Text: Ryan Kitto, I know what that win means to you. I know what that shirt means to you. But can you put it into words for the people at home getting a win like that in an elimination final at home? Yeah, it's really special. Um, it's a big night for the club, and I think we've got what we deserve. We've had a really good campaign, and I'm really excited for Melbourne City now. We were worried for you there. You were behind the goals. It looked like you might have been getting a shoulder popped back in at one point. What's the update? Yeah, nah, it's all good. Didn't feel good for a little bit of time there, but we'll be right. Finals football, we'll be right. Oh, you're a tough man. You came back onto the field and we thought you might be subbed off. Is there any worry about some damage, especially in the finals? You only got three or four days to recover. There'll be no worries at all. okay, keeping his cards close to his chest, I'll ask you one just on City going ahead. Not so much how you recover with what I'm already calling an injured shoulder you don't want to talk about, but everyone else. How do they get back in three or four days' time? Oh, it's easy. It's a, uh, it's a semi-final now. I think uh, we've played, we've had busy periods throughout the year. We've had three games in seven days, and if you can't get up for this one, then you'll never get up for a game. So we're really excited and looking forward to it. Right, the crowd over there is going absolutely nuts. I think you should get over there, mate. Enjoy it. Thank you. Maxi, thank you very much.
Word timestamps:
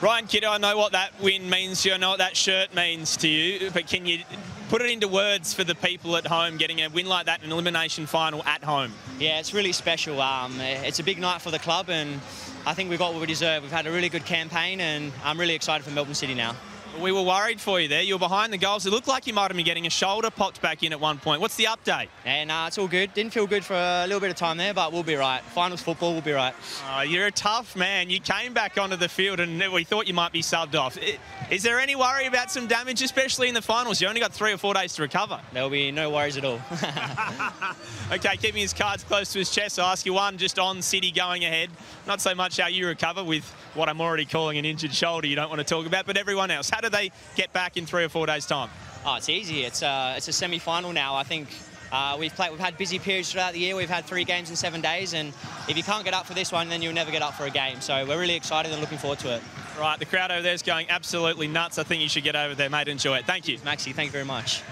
Ryan 0.00 0.28
Kitto, 0.28 0.48
I 0.48 0.58
know 0.58 0.76
what 0.76 0.92
that 0.92 1.10
win 1.20 1.50
means 1.50 1.82
to 1.82 1.88
you. 1.88 1.94
I 1.96 1.98
know 1.98 2.10
what 2.10 2.18
that 2.18 2.36
shirt 2.36 2.72
means 2.72 3.16
to 3.16 3.26
you. 3.26 3.68
But 3.72 3.88
can 3.88 4.06
you 4.06 4.20
put 4.68 4.80
it 4.80 4.90
into 4.90 5.08
words 5.08 5.52
for 5.52 5.64
the 5.64 5.74
people 5.74 6.16
at 6.16 6.24
home 6.24 6.56
getting 6.56 6.80
a 6.82 6.88
win 6.88 7.06
like 7.06 7.26
that 7.26 7.40
in 7.40 7.46
an 7.46 7.52
elimination 7.52 8.06
final 8.06 8.44
at 8.44 8.62
home? 8.62 8.92
Yeah, 9.18 9.40
it's 9.40 9.52
really 9.52 9.72
special. 9.72 10.20
Um, 10.20 10.60
it's 10.60 11.00
a 11.00 11.02
big 11.02 11.18
night 11.18 11.42
for 11.42 11.50
the 11.50 11.58
club, 11.58 11.90
and 11.90 12.20
I 12.64 12.74
think 12.74 12.90
we've 12.90 12.98
got 13.00 13.12
what 13.12 13.20
we 13.20 13.26
deserve. 13.26 13.64
We've 13.64 13.72
had 13.72 13.88
a 13.88 13.90
really 13.90 14.08
good 14.08 14.24
campaign, 14.24 14.80
and 14.80 15.12
I'm 15.24 15.38
really 15.38 15.54
excited 15.54 15.82
for 15.82 15.90
Melbourne 15.90 16.14
City 16.14 16.34
now. 16.34 16.54
We 17.00 17.12
were 17.12 17.22
worried 17.22 17.60
for 17.60 17.80
you 17.80 17.86
there. 17.86 18.02
You 18.02 18.14
were 18.14 18.18
behind 18.18 18.52
the 18.52 18.58
goals. 18.58 18.84
It 18.84 18.90
looked 18.90 19.06
like 19.06 19.26
you 19.28 19.32
might 19.32 19.48
have 19.48 19.56
been 19.56 19.64
getting 19.64 19.86
a 19.86 19.90
shoulder 19.90 20.30
popped 20.30 20.60
back 20.60 20.82
in 20.82 20.92
at 20.92 20.98
one 20.98 21.18
point. 21.18 21.40
What's 21.40 21.54
the 21.54 21.64
update? 21.64 22.08
Yeah, 22.26 22.42
nah, 22.44 22.66
it's 22.66 22.76
all 22.76 22.88
good. 22.88 23.14
Didn't 23.14 23.32
feel 23.32 23.46
good 23.46 23.64
for 23.64 23.74
a 23.74 24.04
little 24.06 24.20
bit 24.20 24.30
of 24.30 24.36
time 24.36 24.56
there, 24.56 24.74
but 24.74 24.92
we'll 24.92 25.04
be 25.04 25.14
right. 25.14 25.40
Finals 25.40 25.80
football, 25.80 26.12
we'll 26.12 26.22
be 26.22 26.32
right. 26.32 26.54
Oh, 26.90 27.02
you're 27.02 27.26
a 27.26 27.30
tough 27.30 27.76
man. 27.76 28.10
You 28.10 28.18
came 28.20 28.52
back 28.52 28.78
onto 28.78 28.96
the 28.96 29.08
field 29.08 29.38
and 29.38 29.72
we 29.72 29.84
thought 29.84 30.08
you 30.08 30.14
might 30.14 30.32
be 30.32 30.42
subbed 30.42 30.74
off. 30.74 30.98
Is 31.50 31.62
there 31.62 31.78
any 31.78 31.94
worry 31.94 32.26
about 32.26 32.50
some 32.50 32.66
damage, 32.66 33.00
especially 33.00 33.48
in 33.48 33.54
the 33.54 33.62
finals? 33.62 34.00
You 34.00 34.08
only 34.08 34.20
got 34.20 34.32
three 34.32 34.52
or 34.52 34.58
four 34.58 34.74
days 34.74 34.94
to 34.94 35.02
recover. 35.02 35.40
There'll 35.52 35.70
be 35.70 35.92
no 35.92 36.10
worries 36.10 36.36
at 36.36 36.44
all. 36.44 36.60
okay, 38.12 38.36
keeping 38.36 38.62
his 38.62 38.74
cards 38.74 39.04
close 39.04 39.32
to 39.34 39.38
his 39.38 39.50
chest, 39.50 39.78
I'll 39.78 39.86
ask 39.86 40.04
you 40.04 40.14
one 40.14 40.36
just 40.36 40.58
on 40.58 40.82
City 40.82 41.12
going 41.12 41.44
ahead. 41.44 41.70
Not 42.06 42.20
so 42.20 42.34
much 42.34 42.58
how 42.58 42.66
you 42.66 42.86
recover 42.88 43.22
with 43.22 43.54
what 43.78 43.88
I'm 43.88 44.00
already 44.00 44.24
calling 44.24 44.58
an 44.58 44.64
injured 44.64 44.92
shoulder 44.92 45.26
you 45.26 45.36
don't 45.36 45.48
want 45.48 45.60
to 45.60 45.64
talk 45.64 45.86
about, 45.86 46.04
but 46.04 46.16
everyone 46.16 46.50
else. 46.50 46.68
How 46.68 46.80
do 46.80 46.88
they 46.88 47.12
get 47.36 47.52
back 47.52 47.76
in 47.76 47.86
three 47.86 48.04
or 48.04 48.08
four 48.08 48.26
days' 48.26 48.44
time? 48.44 48.68
Oh, 49.06 49.14
it's 49.14 49.28
easy. 49.28 49.62
It's 49.62 49.82
a, 49.82 49.86
uh, 49.86 50.14
it's 50.16 50.28
a 50.28 50.32
semi-final 50.32 50.92
now. 50.92 51.14
I 51.14 51.22
think 51.22 51.48
uh, 51.92 52.16
we've 52.18 52.34
played, 52.34 52.50
we've 52.50 52.60
had 52.60 52.76
busy 52.76 52.98
periods 52.98 53.32
throughout 53.32 53.52
the 53.52 53.60
year. 53.60 53.76
We've 53.76 53.88
had 53.88 54.04
three 54.04 54.24
games 54.24 54.50
in 54.50 54.56
seven 54.56 54.80
days, 54.80 55.14
and 55.14 55.32
if 55.68 55.76
you 55.76 55.84
can't 55.84 56.04
get 56.04 56.12
up 56.12 56.26
for 56.26 56.34
this 56.34 56.50
one, 56.50 56.68
then 56.68 56.82
you'll 56.82 56.92
never 56.92 57.12
get 57.12 57.22
up 57.22 57.34
for 57.34 57.46
a 57.46 57.50
game. 57.50 57.80
So 57.80 58.04
we're 58.04 58.18
really 58.18 58.34
excited 58.34 58.72
and 58.72 58.80
looking 58.80 58.98
forward 58.98 59.20
to 59.20 59.36
it. 59.36 59.42
Right, 59.78 59.98
the 59.98 60.06
crowd 60.06 60.32
over 60.32 60.42
there 60.42 60.54
is 60.54 60.62
going 60.62 60.90
absolutely 60.90 61.46
nuts. 61.46 61.78
I 61.78 61.84
think 61.84 62.02
you 62.02 62.08
should 62.08 62.24
get 62.24 62.34
over 62.34 62.56
there, 62.56 62.68
mate. 62.68 62.88
Enjoy 62.88 63.16
it. 63.16 63.26
Thank 63.26 63.46
you. 63.46 63.58
Maxi, 63.58 63.94
thank 63.94 64.08
you 64.08 64.12
very 64.12 64.24
much. 64.24 64.62